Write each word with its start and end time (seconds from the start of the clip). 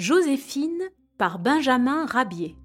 Joséphine 0.00 0.88
par 1.18 1.38
Benjamin 1.38 2.06
Rabier. 2.06 2.56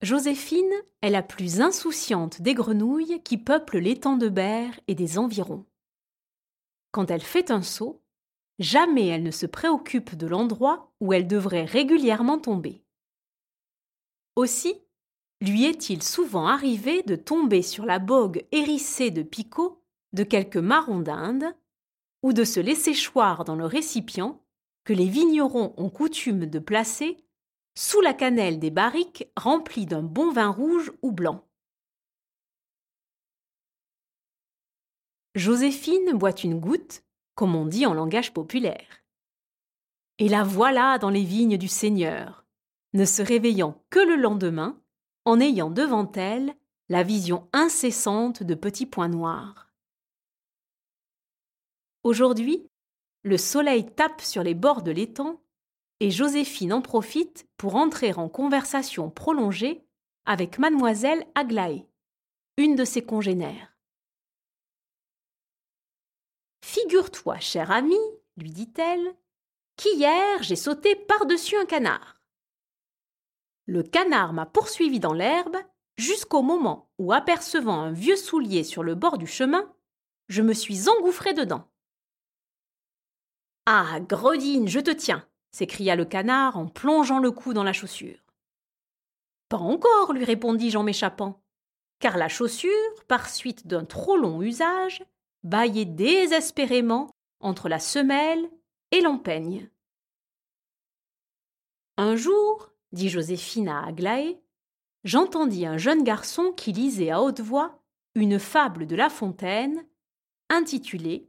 Joséphine 0.00 0.64
est 1.02 1.10
la 1.10 1.22
plus 1.22 1.60
insouciante 1.60 2.40
des 2.40 2.54
grenouilles 2.54 3.20
qui 3.24 3.36
peuplent 3.36 3.76
l'étang 3.76 4.16
de 4.16 4.30
Berre 4.30 4.80
et 4.88 4.94
des 4.94 5.18
environs. 5.18 5.66
Quand 6.92 7.10
elle 7.10 7.20
fait 7.20 7.50
un 7.50 7.60
saut, 7.60 8.03
jamais 8.58 9.06
elle 9.06 9.22
ne 9.22 9.30
se 9.30 9.46
préoccupe 9.46 10.14
de 10.14 10.26
l'endroit 10.26 10.92
où 11.00 11.12
elle 11.12 11.26
devrait 11.26 11.64
régulièrement 11.64 12.38
tomber. 12.38 12.82
Aussi, 14.36 14.74
lui 15.40 15.64
est-il 15.64 16.02
souvent 16.02 16.46
arrivé 16.46 17.02
de 17.02 17.16
tomber 17.16 17.62
sur 17.62 17.84
la 17.84 17.98
bogue 17.98 18.44
hérissée 18.52 19.10
de 19.10 19.22
picots 19.22 19.80
de 20.14 20.22
quelques 20.22 20.56
marrons 20.56 21.00
d'Inde, 21.00 21.44
ou 22.22 22.32
de 22.32 22.44
se 22.44 22.60
laisser 22.60 22.94
choir 22.94 23.44
dans 23.44 23.56
le 23.56 23.66
récipient 23.66 24.40
que 24.84 24.92
les 24.92 25.08
vignerons 25.08 25.74
ont 25.76 25.90
coutume 25.90 26.46
de 26.46 26.58
placer 26.58 27.18
sous 27.74 28.00
la 28.00 28.14
cannelle 28.14 28.60
des 28.60 28.70
barriques 28.70 29.28
remplies 29.36 29.86
d'un 29.86 30.02
bon 30.02 30.30
vin 30.30 30.48
rouge 30.48 30.92
ou 31.02 31.10
blanc. 31.10 31.44
Joséphine 35.34 36.12
boit 36.12 36.40
une 36.44 36.60
goutte 36.60 37.02
comme 37.34 37.54
on 37.54 37.66
dit 37.66 37.86
en 37.86 37.94
langage 37.94 38.32
populaire. 38.32 39.02
Et 40.18 40.28
la 40.28 40.44
voilà 40.44 40.98
dans 40.98 41.10
les 41.10 41.24
vignes 41.24 41.58
du 41.58 41.68
Seigneur, 41.68 42.44
ne 42.92 43.04
se 43.04 43.22
réveillant 43.22 43.82
que 43.90 43.98
le 43.98 44.16
lendemain, 44.16 44.80
en 45.24 45.40
ayant 45.40 45.70
devant 45.70 46.10
elle 46.12 46.54
la 46.88 47.02
vision 47.02 47.48
incessante 47.52 48.42
de 48.42 48.54
petits 48.54 48.86
points 48.86 49.08
noirs. 49.08 49.72
Aujourd'hui, 52.04 52.68
le 53.22 53.38
soleil 53.38 53.86
tape 53.86 54.20
sur 54.20 54.42
les 54.42 54.54
bords 54.54 54.82
de 54.82 54.90
l'étang 54.90 55.40
et 56.00 56.10
Joséphine 56.10 56.74
en 56.74 56.82
profite 56.82 57.48
pour 57.56 57.76
entrer 57.76 58.12
en 58.12 58.28
conversation 58.28 59.10
prolongée 59.10 59.82
avec 60.26 60.58
mademoiselle 60.58 61.26
Aglaé, 61.34 61.86
une 62.58 62.76
de 62.76 62.84
ses 62.84 63.02
congénères. 63.02 63.73
Figure-toi, 66.74 67.38
cher 67.38 67.70
ami, 67.70 68.00
lui 68.36 68.50
dit-elle, 68.50 69.14
qu'hier 69.76 70.42
j'ai 70.42 70.56
sauté 70.56 70.96
par-dessus 70.96 71.56
un 71.56 71.66
canard. 71.66 72.20
Le 73.66 73.84
canard 73.84 74.32
m'a 74.32 74.44
poursuivi 74.44 74.98
dans 74.98 75.12
l'herbe 75.12 75.56
jusqu'au 75.96 76.42
moment 76.42 76.90
où, 76.98 77.12
apercevant 77.12 77.78
un 77.78 77.92
vieux 77.92 78.16
soulier 78.16 78.64
sur 78.64 78.82
le 78.82 78.96
bord 78.96 79.18
du 79.18 79.28
chemin, 79.28 79.72
je 80.26 80.42
me 80.42 80.52
suis 80.52 80.88
engouffré 80.88 81.32
dedans. 81.32 81.70
Ah, 83.66 84.00
Gredine, 84.00 84.66
je 84.66 84.80
te 84.80 84.90
tiens 84.90 85.24
s'écria 85.52 85.94
le 85.94 86.04
canard 86.04 86.58
en 86.58 86.66
plongeant 86.66 87.20
le 87.20 87.30
cou 87.30 87.54
dans 87.54 87.62
la 87.62 87.72
chaussure. 87.72 88.18
Pas 89.48 89.58
encore, 89.58 90.12
lui 90.12 90.24
répondis-je 90.24 90.76
en 90.76 90.82
m'échappant, 90.82 91.40
car 92.00 92.16
la 92.16 92.28
chaussure, 92.28 93.04
par 93.06 93.28
suite 93.28 93.68
d'un 93.68 93.84
trop 93.84 94.16
long 94.16 94.42
usage, 94.42 95.04
bâillait 95.44 95.84
désespérément 95.84 97.10
entre 97.40 97.68
la 97.68 97.78
semelle 97.78 98.50
et 98.90 99.00
l'empeigne. 99.00 99.70
Un 101.96 102.16
jour, 102.16 102.72
dit 102.92 103.08
Joséphine 103.08 103.68
à 103.68 103.86
Aglaé, 103.86 104.40
j'entendis 105.04 105.66
un 105.66 105.76
jeune 105.76 106.02
garçon 106.02 106.52
qui 106.52 106.72
lisait 106.72 107.10
à 107.10 107.22
haute 107.22 107.40
voix 107.40 107.82
une 108.14 108.38
fable 108.38 108.86
de 108.86 108.96
La 108.96 109.10
Fontaine 109.10 109.86
intitulée 110.48 111.28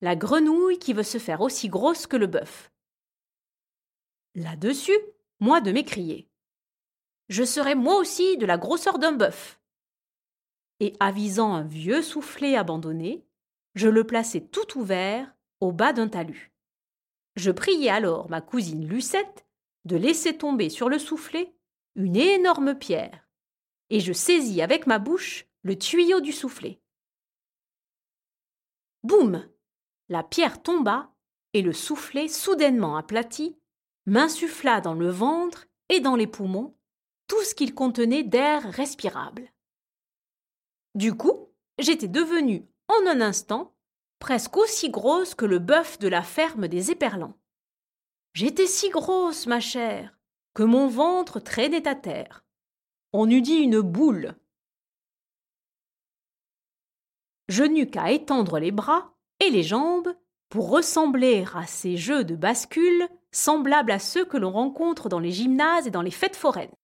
La 0.00 0.16
grenouille 0.16 0.78
qui 0.78 0.92
veut 0.92 1.02
se 1.02 1.18
faire 1.18 1.42
aussi 1.42 1.68
grosse 1.68 2.06
que 2.06 2.16
le 2.16 2.26
bœuf. 2.26 2.72
Là-dessus, 4.34 4.98
moi 5.40 5.60
de 5.60 5.72
m'écrier. 5.72 6.28
Je 7.28 7.44
serai 7.44 7.74
moi 7.74 7.96
aussi 7.96 8.36
de 8.38 8.46
la 8.46 8.58
grosseur 8.58 8.98
d'un 8.98 9.12
bœuf 9.12 9.61
et 10.80 10.94
avisant 11.00 11.54
un 11.54 11.62
vieux 11.62 12.02
soufflet 12.02 12.56
abandonné, 12.56 13.24
je 13.74 13.88
le 13.88 14.04
plaçai 14.04 14.46
tout 14.46 14.78
ouvert 14.78 15.34
au 15.60 15.72
bas 15.72 15.92
d'un 15.92 16.08
talus. 16.08 16.52
Je 17.36 17.50
priai 17.50 17.88
alors 17.88 18.28
ma 18.28 18.40
cousine 18.40 18.86
Lucette 18.86 19.46
de 19.84 19.96
laisser 19.96 20.36
tomber 20.36 20.68
sur 20.68 20.88
le 20.88 20.98
soufflet 20.98 21.54
une 21.94 22.16
énorme 22.16 22.74
pierre, 22.74 23.28
et 23.90 24.00
je 24.00 24.12
saisis 24.12 24.62
avec 24.62 24.86
ma 24.86 24.98
bouche 24.98 25.46
le 25.62 25.78
tuyau 25.78 26.20
du 26.20 26.32
soufflet. 26.32 26.80
Boum 29.02 29.48
La 30.08 30.22
pierre 30.22 30.62
tomba, 30.62 31.12
et 31.54 31.62
le 31.62 31.72
soufflet, 31.72 32.28
soudainement 32.28 32.96
aplati, 32.96 33.58
m'insuffla 34.06 34.80
dans 34.80 34.94
le 34.94 35.10
ventre 35.10 35.66
et 35.88 36.00
dans 36.00 36.16
les 36.16 36.26
poumons 36.26 36.74
tout 37.26 37.42
ce 37.42 37.54
qu'il 37.54 37.74
contenait 37.74 38.24
d'air 38.24 38.62
respirable. 38.72 39.51
Du 40.94 41.14
coup, 41.16 41.48
j'étais 41.78 42.08
devenue, 42.08 42.66
en 42.88 43.06
un 43.06 43.20
instant, 43.20 43.74
presque 44.18 44.56
aussi 44.56 44.90
grosse 44.90 45.34
que 45.34 45.46
le 45.46 45.58
bœuf 45.58 45.98
de 45.98 46.08
la 46.08 46.22
ferme 46.22 46.68
des 46.68 46.90
éperlans. 46.90 47.34
J'étais 48.34 48.66
si 48.66 48.90
grosse, 48.90 49.46
ma 49.46 49.60
chère, 49.60 50.18
que 50.54 50.62
mon 50.62 50.88
ventre 50.88 51.40
traînait 51.40 51.88
à 51.88 51.94
terre. 51.94 52.44
On 53.12 53.28
eût 53.28 53.42
dit 53.42 53.56
une 53.56 53.80
boule. 53.80 54.34
Je 57.48 57.64
n'eus 57.64 57.90
qu'à 57.90 58.10
étendre 58.10 58.58
les 58.58 58.70
bras 58.70 59.14
et 59.40 59.50
les 59.50 59.62
jambes 59.62 60.14
pour 60.48 60.70
ressembler 60.70 61.44
à 61.54 61.66
ces 61.66 61.96
jeux 61.96 62.24
de 62.24 62.36
bascule 62.36 63.08
semblables 63.30 63.90
à 63.90 63.98
ceux 63.98 64.24
que 64.24 64.36
l'on 64.36 64.50
rencontre 64.50 65.08
dans 65.08 65.18
les 65.18 65.32
gymnases 65.32 65.86
et 65.86 65.90
dans 65.90 66.02
les 66.02 66.10
fêtes 66.10 66.36
foraines 66.36 66.74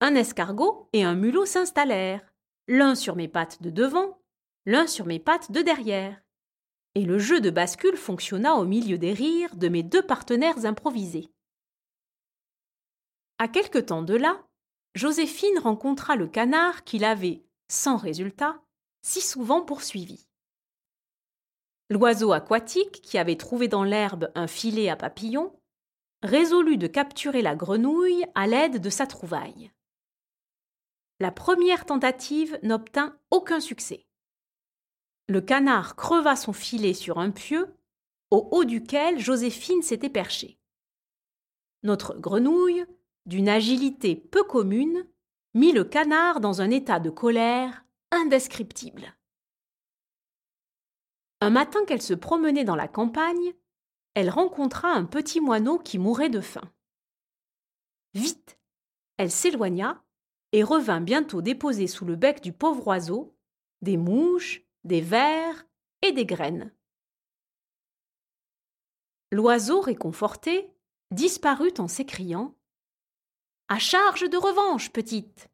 un 0.00 0.14
escargot 0.14 0.88
et 0.92 1.04
un 1.04 1.14
mulot 1.14 1.46
s'installèrent, 1.46 2.34
l'un 2.68 2.94
sur 2.94 3.16
mes 3.16 3.28
pattes 3.28 3.62
de 3.62 3.70
devant, 3.70 4.20
l'un 4.66 4.86
sur 4.86 5.06
mes 5.06 5.18
pattes 5.18 5.50
de 5.52 5.62
derrière. 5.62 6.20
Et 6.94 7.04
le 7.04 7.18
jeu 7.18 7.40
de 7.40 7.50
bascule 7.50 7.96
fonctionna 7.96 8.56
au 8.56 8.64
milieu 8.64 8.98
des 8.98 9.12
rires 9.12 9.56
de 9.56 9.68
mes 9.68 9.82
deux 9.82 10.02
partenaires 10.02 10.64
improvisés. 10.64 11.28
À 13.38 13.48
quelque 13.48 13.78
temps 13.78 14.02
de 14.02 14.14
là, 14.14 14.44
Joséphine 14.94 15.58
rencontra 15.58 16.14
le 16.14 16.28
canard 16.28 16.84
qui 16.84 16.98
l'avait, 16.98 17.44
sans 17.68 17.96
résultat, 17.96 18.62
si 19.02 19.20
souvent 19.20 19.62
poursuivi. 19.62 20.28
L'oiseau 21.90 22.32
aquatique, 22.32 23.02
qui 23.02 23.18
avait 23.18 23.36
trouvé 23.36 23.68
dans 23.68 23.84
l'herbe 23.84 24.30
un 24.34 24.46
filet 24.46 24.88
à 24.88 24.96
papillons, 24.96 25.58
résolut 26.22 26.78
de 26.78 26.86
capturer 26.86 27.42
la 27.42 27.56
grenouille 27.56 28.24
à 28.34 28.46
l'aide 28.46 28.80
de 28.80 28.90
sa 28.90 29.06
trouvaille 29.06 29.72
la 31.20 31.30
première 31.30 31.86
tentative 31.86 32.58
n'obtint 32.62 33.18
aucun 33.30 33.60
succès. 33.60 34.06
Le 35.28 35.40
canard 35.40 35.96
creva 35.96 36.36
son 36.36 36.52
filet 36.52 36.92
sur 36.92 37.18
un 37.18 37.30
pieu, 37.30 37.74
au 38.30 38.48
haut 38.50 38.64
duquel 38.64 39.18
Joséphine 39.18 39.82
s'était 39.82 40.10
perchée. 40.10 40.58
Notre 41.82 42.18
grenouille, 42.18 42.84
d'une 43.26 43.48
agilité 43.48 44.16
peu 44.16 44.44
commune, 44.44 45.06
mit 45.54 45.72
le 45.72 45.84
canard 45.84 46.40
dans 46.40 46.60
un 46.60 46.70
état 46.70 47.00
de 47.00 47.10
colère 47.10 47.84
indescriptible. 48.10 49.16
Un 51.40 51.50
matin 51.50 51.84
qu'elle 51.86 52.02
se 52.02 52.14
promenait 52.14 52.64
dans 52.64 52.76
la 52.76 52.88
campagne, 52.88 53.54
elle 54.14 54.30
rencontra 54.30 54.90
un 54.90 55.04
petit 55.04 55.40
moineau 55.40 55.78
qui 55.78 55.98
mourait 55.98 56.30
de 56.30 56.40
faim. 56.40 56.70
Vite, 58.14 58.58
elle 59.16 59.30
s'éloigna 59.30 60.03
et 60.54 60.62
revint 60.62 61.00
bientôt 61.00 61.42
déposer 61.42 61.88
sous 61.88 62.04
le 62.04 62.14
bec 62.14 62.40
du 62.40 62.52
pauvre 62.52 62.86
oiseau 62.86 63.36
des 63.82 63.96
mouches, 63.96 64.62
des 64.84 65.00
vers 65.00 65.66
et 66.00 66.12
des 66.12 66.24
graines. 66.24 66.72
L'oiseau, 69.32 69.80
réconforté, 69.80 70.70
disparut 71.10 71.74
en 71.78 71.88
s'écriant 71.88 72.54
À 73.66 73.80
charge 73.80 74.30
de 74.30 74.36
revanche, 74.36 74.92
petite 74.92 75.50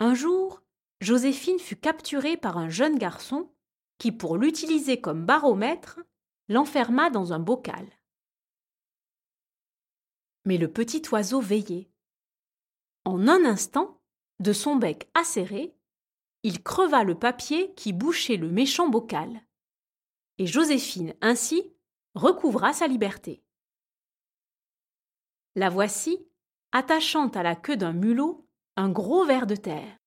Un 0.00 0.14
jour, 0.14 0.60
Joséphine 1.00 1.60
fut 1.60 1.76
capturée 1.76 2.36
par 2.36 2.58
un 2.58 2.68
jeune 2.68 2.98
garçon 2.98 3.54
qui, 3.98 4.10
pour 4.10 4.36
l'utiliser 4.36 5.00
comme 5.00 5.24
baromètre, 5.24 6.00
l'enferma 6.48 7.10
dans 7.10 7.32
un 7.32 7.38
bocal. 7.38 7.86
Mais 10.44 10.58
le 10.58 10.66
petit 10.66 11.02
oiseau 11.12 11.40
veillait. 11.40 11.91
En 13.04 13.26
un 13.26 13.44
instant, 13.44 14.00
de 14.38 14.52
son 14.52 14.76
bec 14.76 15.10
acéré, 15.14 15.74
il 16.42 16.62
creva 16.62 17.04
le 17.04 17.18
papier 17.18 17.74
qui 17.74 17.92
bouchait 17.92 18.36
le 18.36 18.50
méchant 18.50 18.88
bocal. 18.88 19.42
et 20.38 20.46
Joséphine 20.46 21.14
ainsi 21.20 21.72
recouvra 22.14 22.72
sa 22.72 22.86
liberté. 22.86 23.44
La 25.54 25.68
voici, 25.68 26.26
attachant 26.72 27.28
à 27.28 27.42
la 27.42 27.54
queue 27.54 27.76
d'un 27.76 27.92
mulot 27.92 28.48
un 28.76 28.88
gros 28.88 29.24
ver 29.24 29.46
de 29.46 29.56
terre. 29.56 29.98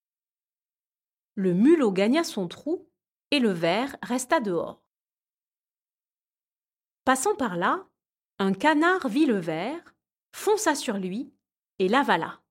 Le 1.36 1.54
mulot 1.54 1.92
gagna 1.92 2.24
son 2.24 2.48
trou 2.48 2.90
et 3.32 3.40
le 3.40 3.52
ver 3.52 3.96
resta 4.02 4.40
dehors. 4.40 4.82
Passant 7.04 7.36
par 7.36 7.56
là, 7.56 7.88
un 8.40 8.54
canard 8.54 9.08
vit 9.08 9.26
le 9.26 9.38
ver, 9.38 9.96
fonça 10.34 10.76
sur 10.76 10.98
lui 10.98 11.34
et 11.80 11.88
l'avala. 11.88 12.42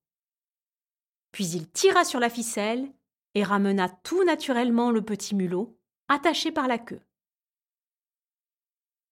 Puis 1.35 1.47
il 1.47 1.69
tira 1.69 2.05
sur 2.05 2.21
la 2.21 2.29
ficelle 2.29 2.89
et 3.33 3.43
ramena 3.43 3.89
tout 3.89 4.23
naturellement 4.23 4.89
le 4.89 5.01
petit 5.01 5.35
mulot, 5.35 5.77
attaché 6.07 6.49
par 6.49 6.69
la 6.69 6.77
queue. 6.77 7.01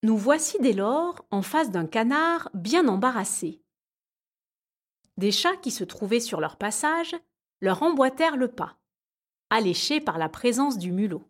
Nous 0.03 0.17
voici 0.17 0.57
dès 0.61 0.71
lors 0.71 1.25
en 1.31 1.41
face 1.41 1.69
d'un 1.69 1.85
canard 1.85 2.49
bien 2.53 2.87
embarrassé. 2.87 3.61
Des 5.17 5.33
chats 5.33 5.57
qui 5.57 5.69
se 5.69 5.83
trouvaient 5.83 6.21
sur 6.21 6.39
leur 6.39 6.55
passage 6.55 7.13
leur 7.59 7.83
emboîtèrent 7.83 8.37
le 8.37 8.47
pas, 8.47 8.77
alléchés 9.49 9.99
par 9.99 10.17
la 10.17 10.29
présence 10.29 10.77
du 10.77 10.93
mulot, 10.93 11.29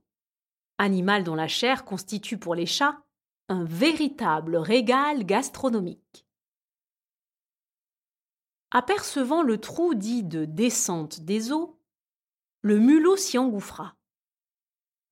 animal 0.77 1.23
dont 1.23 1.33
la 1.33 1.47
chair 1.47 1.85
constitue 1.85 2.37
pour 2.37 2.53
les 2.53 2.67
chats 2.67 3.01
un 3.49 3.63
véritable 3.63 4.57
régal 4.57 5.25
gastronomique. 5.25 6.22
Apercevant 8.75 9.43
le 9.43 9.59
trou 9.59 9.93
dit 9.93 10.23
de 10.23 10.45
descente 10.45 11.19
des 11.19 11.51
eaux, 11.51 11.79
le 12.63 12.79
mulot 12.79 13.15
s'y 13.15 13.37
engouffra. 13.37 13.95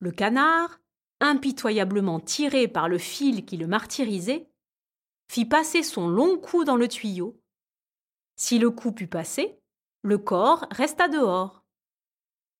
Le 0.00 0.10
canard, 0.10 0.80
impitoyablement 1.20 2.18
tiré 2.18 2.66
par 2.66 2.88
le 2.88 2.98
fil 2.98 3.44
qui 3.44 3.56
le 3.56 3.68
martyrisait, 3.68 4.50
fit 5.28 5.44
passer 5.44 5.84
son 5.84 6.08
long 6.08 6.38
cou 6.38 6.64
dans 6.64 6.74
le 6.74 6.88
tuyau. 6.88 7.40
Si 8.34 8.58
le 8.58 8.68
cou 8.72 8.90
put 8.90 9.06
passer, 9.06 9.60
le 10.02 10.18
corps 10.18 10.66
resta 10.72 11.06
dehors. 11.06 11.64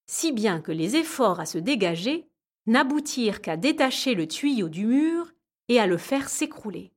Si 0.06 0.30
bien 0.30 0.60
que 0.60 0.70
les 0.70 0.94
efforts 0.94 1.40
à 1.40 1.46
se 1.46 1.58
dégager 1.58 2.30
n'aboutirent 2.66 3.42
qu'à 3.42 3.56
détacher 3.56 4.14
le 4.14 4.28
tuyau 4.28 4.68
du 4.68 4.86
mur 4.86 5.32
et 5.66 5.80
à 5.80 5.88
le 5.88 5.98
faire 5.98 6.28
s'écrouler. 6.28 6.92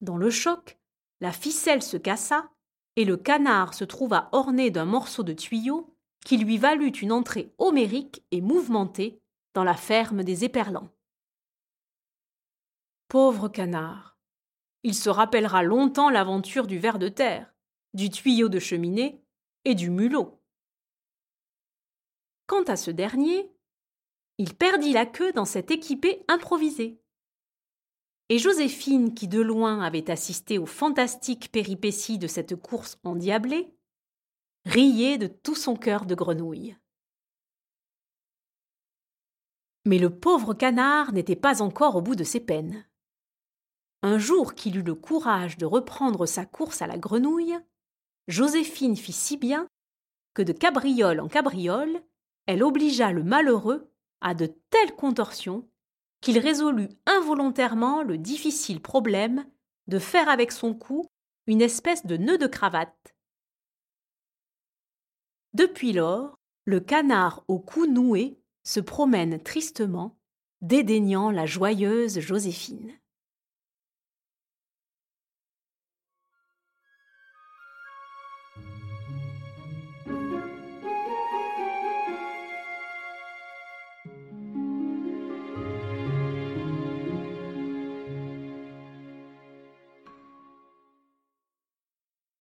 Dans 0.00 0.16
le 0.16 0.30
choc, 0.30 0.79
la 1.20 1.32
ficelle 1.32 1.82
se 1.82 1.96
cassa 1.96 2.50
et 2.96 3.04
le 3.04 3.16
canard 3.16 3.74
se 3.74 3.84
trouva 3.84 4.28
orné 4.32 4.70
d'un 4.70 4.84
morceau 4.84 5.22
de 5.22 5.32
tuyau 5.32 5.94
qui 6.24 6.36
lui 6.36 6.58
valut 6.58 6.88
une 6.88 7.12
entrée 7.12 7.52
homérique 7.58 8.24
et 8.30 8.40
mouvementée 8.40 9.20
dans 9.54 9.64
la 9.64 9.74
ferme 9.74 10.22
des 10.22 10.44
éperlans. 10.44 10.88
Pauvre 13.08 13.48
canard. 13.48 14.18
Il 14.82 14.94
se 14.94 15.10
rappellera 15.10 15.62
longtemps 15.62 16.10
l'aventure 16.10 16.66
du 16.66 16.78
ver 16.78 16.98
de 16.98 17.08
terre, 17.08 17.52
du 17.94 18.08
tuyau 18.10 18.48
de 18.48 18.58
cheminée 18.58 19.22
et 19.64 19.74
du 19.74 19.90
mulot. 19.90 20.40
Quant 22.46 22.62
à 22.64 22.76
ce 22.76 22.90
dernier, 22.90 23.52
il 24.38 24.54
perdit 24.54 24.92
la 24.92 25.06
queue 25.06 25.32
dans 25.32 25.44
cet 25.44 25.70
équipé 25.70 26.24
improvisé. 26.28 27.00
Et 28.32 28.38
Joséphine, 28.38 29.12
qui 29.12 29.26
de 29.26 29.40
loin 29.40 29.80
avait 29.80 30.08
assisté 30.08 30.56
aux 30.56 30.64
fantastiques 30.64 31.50
péripéties 31.50 32.16
de 32.16 32.28
cette 32.28 32.54
course 32.54 32.96
endiablée, 33.02 33.74
riait 34.64 35.18
de 35.18 35.26
tout 35.26 35.56
son 35.56 35.74
cœur 35.74 36.06
de 36.06 36.14
grenouille. 36.14 36.76
Mais 39.84 39.98
le 39.98 40.16
pauvre 40.16 40.54
canard 40.54 41.12
n'était 41.12 41.34
pas 41.34 41.60
encore 41.60 41.96
au 41.96 42.02
bout 42.02 42.14
de 42.14 42.22
ses 42.22 42.38
peines. 42.38 42.86
Un 44.02 44.18
jour 44.18 44.54
qu'il 44.54 44.76
eut 44.76 44.82
le 44.82 44.94
courage 44.94 45.58
de 45.58 45.66
reprendre 45.66 46.24
sa 46.24 46.46
course 46.46 46.82
à 46.82 46.86
la 46.86 46.98
grenouille, 46.98 47.58
Joséphine 48.28 48.96
fit 48.96 49.12
si 49.12 49.38
bien 49.38 49.66
que 50.34 50.42
de 50.42 50.52
cabriole 50.52 51.18
en 51.18 51.26
cabriole, 51.26 52.00
elle 52.46 52.62
obligea 52.62 53.10
le 53.10 53.24
malheureux 53.24 53.90
à 54.20 54.34
de 54.34 54.46
telles 54.46 54.94
contorsions 54.94 55.68
qu'il 56.20 56.38
résolut 56.38 56.88
involontairement 57.06 58.02
le 58.02 58.18
difficile 58.18 58.80
problème 58.80 59.46
de 59.86 59.98
faire 59.98 60.28
avec 60.28 60.52
son 60.52 60.74
cou 60.74 61.06
une 61.46 61.62
espèce 61.62 62.06
de 62.06 62.16
nœud 62.16 62.38
de 62.38 62.46
cravate. 62.46 63.14
Depuis 65.52 65.92
lors, 65.92 66.38
le 66.64 66.80
canard 66.80 67.44
au 67.48 67.58
cou 67.58 67.86
noué 67.86 68.38
se 68.62 68.80
promène 68.80 69.42
tristement, 69.42 70.16
dédaignant 70.60 71.30
la 71.30 71.46
joyeuse 71.46 72.20
Joséphine. 72.20 72.99